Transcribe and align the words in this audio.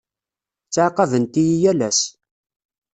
Ttɛaqabent-iyi 0.67 1.55
yal 1.63 1.79
ass. 1.89 1.99